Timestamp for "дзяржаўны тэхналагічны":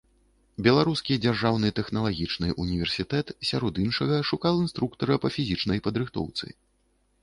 1.25-2.49